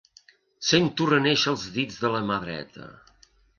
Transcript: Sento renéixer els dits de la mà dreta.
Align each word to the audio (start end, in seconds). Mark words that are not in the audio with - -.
Sento 0.69 1.07
renéixer 1.09 1.53
els 1.53 1.67
dits 1.77 2.01
de 2.07 2.13
la 2.17 2.25
mà 2.33 2.41
dreta. 2.49 2.91